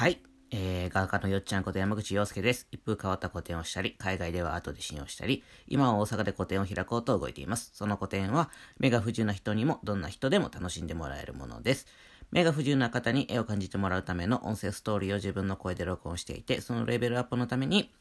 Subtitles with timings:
[0.00, 0.22] はい。
[0.50, 2.66] えー、画家のよっちゃんこと山口洋介です。
[2.70, 7.70] 一風変わった個展をしたり、海外では後で信用したり、今は大阪で個展を開こうと動いています。
[7.74, 11.86] その個展は、目が不自由な人にも、どんな人でも楽しんでもらえるものです。
[12.30, 17.92] 目が不自由な方に絵を感じてもらうための音声ストーリーを自分の声で録音していて、そのレベルアップのために、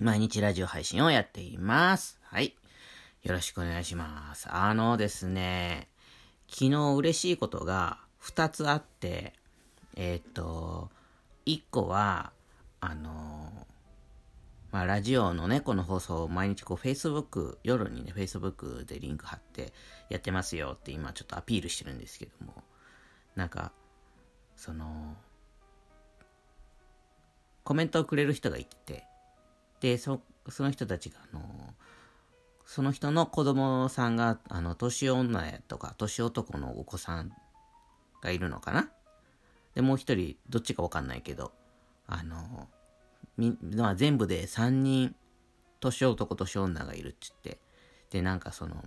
[0.00, 2.18] 毎日ラジオ配信をやっています。
[2.24, 2.56] はい。
[3.22, 4.48] よろしくお願いします。
[4.50, 5.86] あのですね、
[6.48, 9.34] 昨日嬉しいことが2つあって、
[9.94, 10.90] えーっと、
[11.54, 12.32] 1個は、
[12.80, 13.66] あの
[14.72, 19.72] まあ、ラジオのね、この放送を毎日こう、Facebook、夜にね、Facebook でリンク貼って
[20.08, 22.62] やってますよって今ちょっとアピールしてるんですけども、
[23.34, 23.72] なんか、
[24.56, 25.16] その、
[27.64, 29.04] コメントをくれる人がいて、
[29.80, 31.42] で、そ、その人たちが、あの
[32.64, 37.32] その人の子供さんが、あの、年女とか、年男のお子さん
[38.22, 38.90] がいるのかな
[39.74, 41.52] で、もう一人、どっちかわかんないけど、
[42.06, 42.68] あの、
[43.36, 45.14] み、まあ、全部で3人、
[45.80, 47.58] 年男、年女がいるっつって、
[48.10, 48.84] で、なんかその、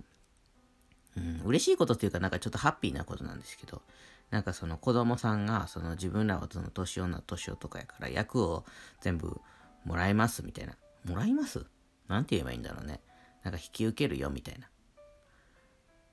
[1.16, 3.82] うん、嬉しいことっていうか、なんかちょっとハッピーなことなんですけど、
[4.30, 8.64] なんかその子供さんが、その自分らはその年女、年男やから役を
[9.00, 9.40] 全部
[9.84, 10.76] もらえますみたいな。
[11.04, 11.66] もらいます？
[12.08, 13.00] なんて言えばいいんだろうね。
[13.42, 14.66] なんか引き受けるよみたいな。
[14.66, 14.70] っ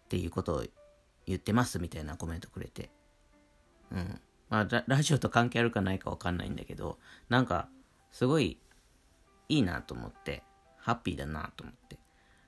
[0.10, 0.64] ていうことを
[1.26, 2.92] 言ってますみたいなコメントくれて。
[3.92, 4.22] うん。
[4.52, 7.00] まあラ、ジオと関係あるかないかわかんないんだけど、
[7.30, 7.70] なんか、
[8.12, 8.60] すごい
[9.48, 10.44] いいなと思って、
[10.78, 11.98] ハッピーだなと思って。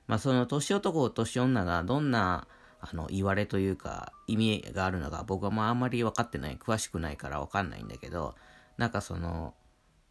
[0.05, 2.45] まあ、その年男、年女がどんな、
[2.81, 8.35] あの、言われというか、意味があるのか、僕はまああんまり分かってない、詳しくないから分かんないんだけど、
[8.77, 9.53] なんかその、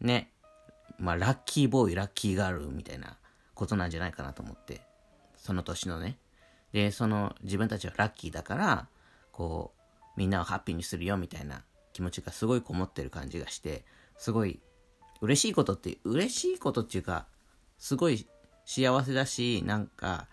[0.01, 0.33] ね、
[0.99, 3.19] まあ、ラッキーボーイ、ラッキーガールみたいな
[3.55, 4.81] ことなんじゃないかなと思って、
[5.37, 6.17] その年のね。
[6.73, 8.89] で、その、自分たちはラッキーだから、
[9.31, 9.81] こう、
[10.17, 13.85] みんなをハッピーにするよみたいな気持ちがすごいこもってる感じがして、
[14.17, 14.61] すごい、
[15.21, 17.27] 嬉しいことって、嬉しいことっていうか、
[17.79, 18.27] すごい
[18.65, 20.29] 幸せだし、なんか、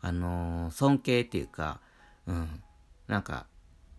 [0.00, 1.80] あのー尊敬っていうか、
[2.26, 2.62] うん、
[3.06, 3.46] なんか、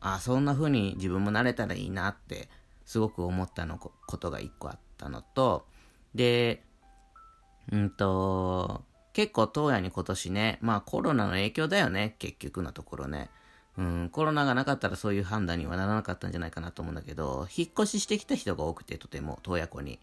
[0.02, 2.50] あそんな風に自分もなれたらいいなって、
[2.86, 5.68] すごく思ったのことが一個あったのと、
[6.16, 6.64] で、
[7.72, 8.84] うんと、
[9.14, 13.30] 結構東野に今年ね、まあコロナの影響だよね、結局のところね。
[13.80, 20.00] うん、コロナがなかったらそういう判断にはならなかったんじゃないかなと思うんだけど、引っ越ししてきた人が多くて、とても、洞爺湖に。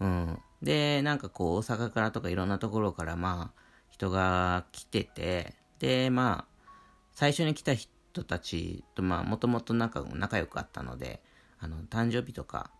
[0.00, 0.38] うん。
[0.60, 6.68] で、なんかこう、大阪からとかいろんなところから、まあ、人が来てて、で、まあ、
[7.12, 10.00] 最初に来た人たちと、まあ、もともと仲
[10.38, 11.22] 良くあったので、
[11.60, 12.72] あの、誕生日とか、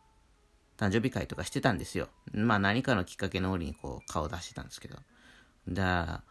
[0.77, 2.09] 誕生日会とかしてたんですよ。
[2.33, 4.97] まあ、何かのきっかけの折にこう、顔出してたんですけど。
[5.69, 6.25] だ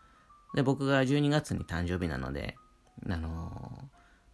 [0.54, 2.58] で、僕が12月に誕生日なので、
[3.10, 3.85] あの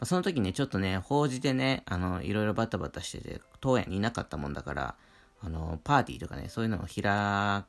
[0.01, 4.95] まその時ね、ちょっとね、法事でね、あの、いろいろバタバタしてて、当園にいなかったもんだから、
[5.41, 7.63] あの、パーティーとかね、そういうのを開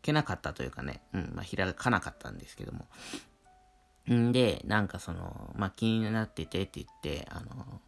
[0.00, 2.88] けなかったというかね、うん、まあ、開かなかったんですけども。
[4.10, 7.80] んで、なんかその、まあ、気になっててって言って、あの、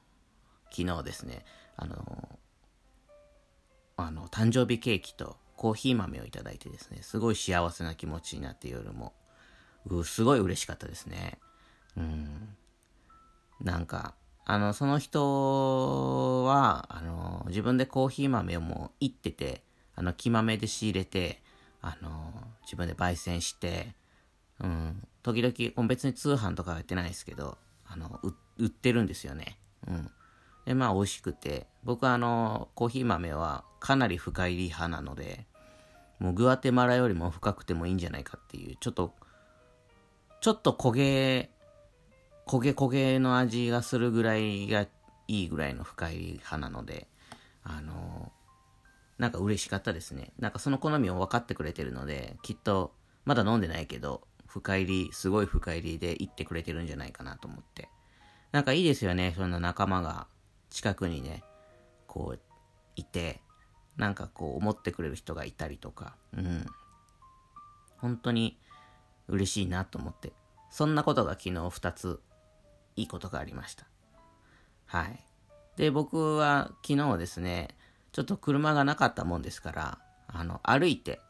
[0.71, 1.47] 昨日ですね、
[1.77, 2.39] あの、
[3.97, 9.15] あの、誕生日ケーキとコーヒー豆をいただいてですね、すごい幸せな気持ちになって夜も、
[9.87, 11.39] うすごい嬉しかったですね。
[11.97, 12.56] うん。
[13.67, 19.63] なんか、あの、その人は、あの、自分でコーヒー豆をもういってて、
[19.97, 21.43] あの、木豆で仕入れて、
[21.83, 22.33] あの、
[22.63, 23.97] 自分で焙煎して、
[24.61, 28.21] うん、時々、別に通販とかはやってないですけど、あの、
[28.57, 29.59] 売ってるんですよね。
[29.89, 30.11] うん。
[30.65, 35.45] で、まあ、美味しくて、僕はあの、コーヒー豆はかなり深入り派なので、
[36.21, 39.13] もうグアテマラよりも深くてもいいんじゃないかっていう、ちょっと、
[40.41, 41.51] ちょっと焦げ、
[42.47, 44.87] 焦げ焦げの味がするぐらいが
[45.27, 47.09] いいぐらいの深い派なので、
[47.65, 48.31] あの、
[49.19, 50.33] なんか嬉しかったですね。
[50.39, 57.89] なんかその好みを分かってくれてるので、きっと、まだ飲んでないけど、深入り、すごい深入りで言ってくれてるんじゃないかなと思って。
[58.53, 60.29] なんかいいですよね、そんな仲間が
[60.71, 61.43] 近くにね、
[62.07, 62.41] こう、
[62.95, 63.41] いて、
[63.97, 66.67] なんかこう思ってくれる人がいたりとか、うん。
[67.97, 68.57] 本当に
[69.27, 70.33] 嬉しいなと思って。
[70.71, 72.21] そんなことが昨日2つ
[72.97, 73.87] いいことがありました。
[74.87, 75.21] はい。
[75.77, 77.69] で、僕は昨日ですね、
[78.13, 79.99] ちょっと車がなかったもんですから、
[80.29, 81.21] あの、歩いて、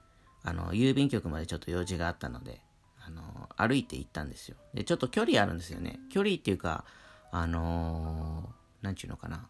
[0.44, 2.60] あの、郵便局までちょっと用事があったので、
[3.04, 4.56] あの、歩いて行ったんですよ。
[4.74, 5.98] で、ちょっと距離あるんですよね。
[6.10, 6.84] 距離っていうか、
[7.32, 9.48] あのー、なんちゅうのかな。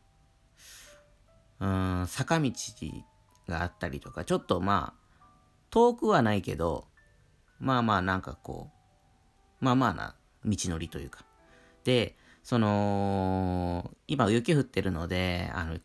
[1.59, 1.67] う
[2.03, 2.53] ん、坂道
[3.49, 5.25] があったりとか、ちょっとまあ、
[5.71, 6.87] 遠くはないけど、
[7.59, 8.71] まあまあなんかこ
[9.61, 10.15] う、まあまあな
[10.45, 11.25] 道のりというか。
[11.87, 15.79] で、その、今雪降ってるので、あの、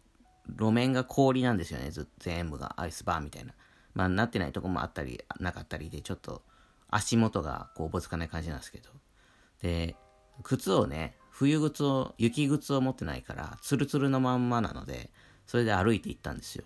[0.50, 1.92] 路面が氷なんですよね。
[2.18, 3.54] 全部がアイスバーみたいな。
[3.94, 6.42] まあ、なってないとこもあったり、なかったりで、ちょっと
[6.90, 8.90] 足元がこうおぼつかない感じなんですけど。
[9.62, 9.96] で、
[10.42, 15.12] 靴をね、冬靴を、雪靴を持ってないから、ツルツルのまんまなので、
[15.46, 16.66] それで歩いて行ったんですよ。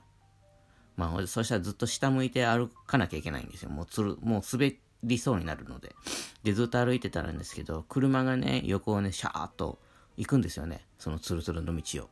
[0.95, 3.69] まあ、そしたらずっと下向いて歩かなきゃいけないんですよ。
[3.69, 5.95] もうつる、もう滑りそうになるので。
[6.43, 9.79] で、ずっと歩いてたんですけど、車がね、横をね、シャーっと
[10.17, 10.85] 行くんですよね。
[10.97, 12.09] そのツルツルの道を。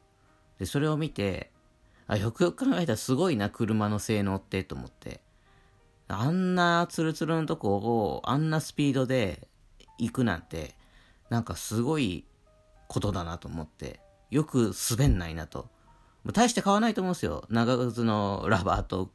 [0.60, 1.52] で、それを見て、
[2.08, 5.22] あ、よくよく考えたらすごいな、車の性能ってと思って。
[6.08, 9.48] あんなツルツルのとこをあんなスピードで
[9.98, 10.76] 行くなんて、
[11.30, 12.26] なんかすごい
[12.88, 15.70] ことだなと思って、よく滑んないなと。
[16.32, 17.46] 大して買わないと思うんですよ。
[17.50, 19.12] 長靴のラバーと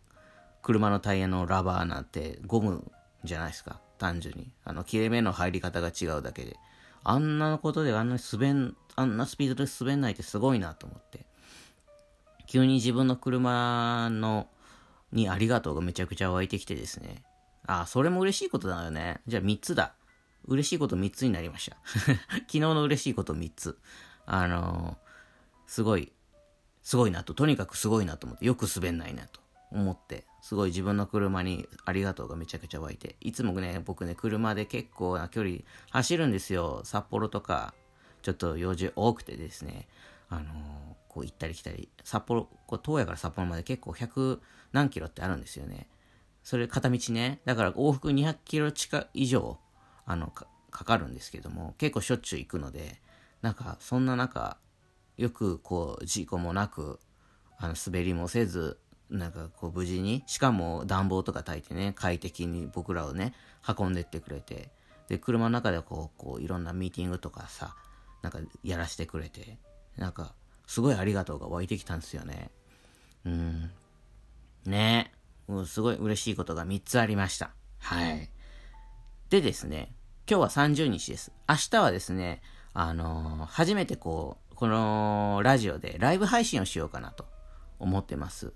[0.63, 2.91] 車のタイヤのラバーなんてゴム
[3.25, 3.81] じゃないですか。
[3.99, 4.51] 単純に。
[4.65, 6.57] あの、切れ目の入り方が違うだけで。
[7.05, 11.27] あんなことであんなに滑ん、あんなスピードで滑んないってすごいなと思って。
[12.47, 14.49] 急に自分の車の、
[15.13, 17.23] にありがとうがめちゃくちゃ湧いてきてですね。
[17.67, 19.21] あ、それも嬉しいことだよね。
[19.27, 19.95] じゃあ3つだ。
[20.47, 21.77] 嬉しいこと3つになりました。
[22.47, 23.79] 昨日の嬉しいこと3つ。
[24.27, 26.13] あのー、すごい、
[26.83, 27.35] すごいなと。
[27.35, 29.41] とにかくすごいなと思って、よく滑んないなと
[29.71, 33.17] 思って、すごい自分の車にありがとうがめちゃくちゃ湧いて。
[33.21, 35.59] いつもね、僕ね、車で結構な距離
[35.91, 36.83] 走るんですよ。
[36.85, 37.75] 札幌とか、
[38.23, 39.89] ちょっと用事多くてですね。
[40.29, 40.55] あのー、
[41.09, 44.41] こう行ったり来たり、札幌、こう東野から札幌まで結構100
[44.73, 45.89] 何キロってあるんですよね。
[46.43, 49.59] それ片道ね、だから往復200キロ近以上、
[50.07, 53.01] あのか、かるんですけども、結構しょっちゅう行くので、
[53.43, 54.59] なんか、そんな中、
[55.17, 57.01] よくこう、事故もなく、
[57.59, 58.79] あの、滑りもせず、
[59.11, 63.35] なんかこう無事に、しかも暖房とか焚いてね、快適に僕らをね、
[63.67, 64.71] 運んでってくれて、
[65.09, 67.75] で、車の中でこう、こう、いろんなミーティングとかさ、
[68.23, 69.59] なんかやらしてくれて、
[69.97, 70.35] なんか、
[70.67, 72.51] すごいありがとうが湧いてきたんですよね。
[73.25, 73.71] うん。
[74.67, 75.13] ね
[75.51, 75.65] え。
[75.65, 77.51] すごい嬉しいことが3つありました。
[77.79, 78.29] はい。
[79.31, 79.95] でですね、
[80.29, 81.33] 今日は30日です。
[81.49, 82.43] 明日はですね、
[82.75, 87.25] あのー、初めてこう、このラジオでライブ配信をしようかなと
[87.79, 88.53] 思ってます。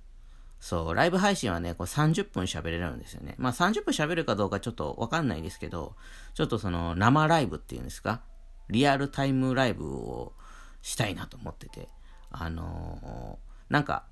[0.63, 3.35] そう、ライブ配信はね、こう30分喋れるんですよね。
[3.37, 5.97] まあ30分喋るかどうかちょっとわかんないですけど、
[6.35, 8.23] ちょっとその生ライブっていうんですか、
[8.69, 10.35] リアルタイムライブを
[10.81, 11.89] したいなと思ってて、
[12.31, 14.05] あのー、なんか、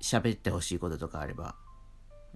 [0.00, 1.56] 喋ってほしいこととかあれば、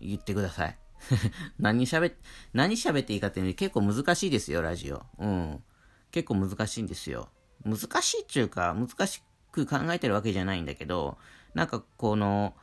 [0.01, 0.77] 言ってください。
[1.61, 2.15] 何喋、
[2.53, 5.07] 何喋っていいかって、ね、結構難しいですよ、ラジオ。
[5.19, 5.63] うん。
[6.11, 7.29] 結構難しいんですよ。
[7.65, 9.23] 難しいっていうか、難し
[9.53, 11.17] く考えてるわけじゃないんだけど、
[11.55, 12.57] なんかこの、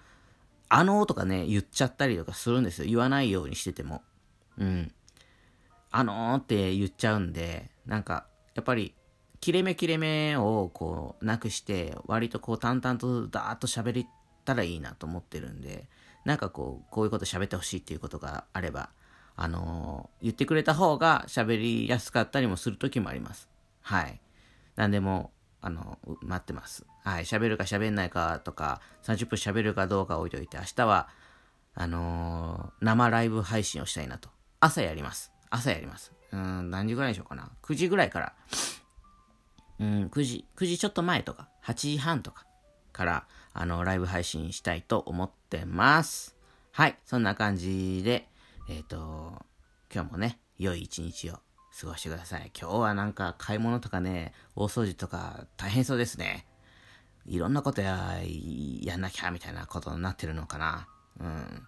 [0.69, 2.87] あのーとかね、言っちゃったりとかするんですよ。
[2.87, 4.01] 言わないようにしてても。
[4.57, 4.91] うん。
[5.91, 8.25] あのーって言っちゃうんで、なんか、
[8.55, 8.93] やっぱり、
[9.41, 14.07] 切れ目切れ目をこう、なくして、割とこう、淡々とダーッと喋り
[14.43, 15.87] たらいいなと思ってるんで、
[16.25, 18.89] なんかこう、こういうこと喋ってほしいっていうことがあれば、
[19.35, 23.49] あのー、言ってくれた方が喋りやすかったりもする時もあります。
[23.81, 24.19] はい。
[24.75, 25.31] なんでも、
[25.65, 26.85] あの、待ってます。
[27.03, 27.23] はい。
[27.23, 31.09] 喋るか喋んないかとか、30分喋るかどうか置いといて、明日は、
[31.73, 34.29] あのー、生ライブ配信をしたいなと。
[34.59, 35.31] 朝やります。
[35.49, 36.13] 朝やります。
[36.31, 37.49] うん、何時ぐらいにしようかな。
[37.63, 38.33] 9時ぐらいから、
[39.79, 42.45] うん、9時、9時ちょっと前とか、8時半とか
[42.93, 46.35] から、あの、ライブ配信したいと思ってます。
[46.73, 48.29] はい、そんな感じで、
[48.69, 49.43] えっ、ー、と、
[49.91, 51.39] 今日もね、良い一日を
[51.79, 52.51] 過ごしてください。
[52.59, 56.45] 今日はなんか買い物とかね、大掃除とか大変そうですね。
[57.25, 58.19] いろんなことや、
[58.81, 60.87] やんなきゃみたいなことになってるのかな。
[61.19, 61.67] うん。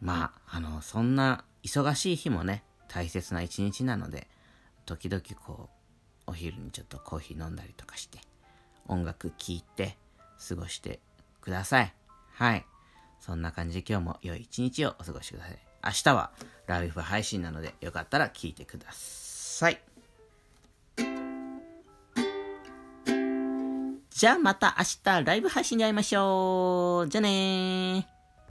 [0.00, 4.28] まあ、あの、そんな忙しい日もね、大切な一日なので、
[4.84, 5.70] 時々こ
[6.26, 8.18] う、お昼にちょっとコーヒー飲んだりとかして、
[8.86, 9.96] 音楽聴いて、
[10.46, 11.00] 過ごして
[11.40, 11.94] ください。
[12.32, 12.66] はい。
[13.20, 15.73] そんな感じで今日も良い一日をお過ごしください。
[15.84, 16.30] 明日は
[16.66, 19.80] ライブ配信なのでよかったら聞いてください。
[24.10, 27.08] じゃあまた明日ライブ配信で会いましょう。
[27.08, 28.13] じゃあねー。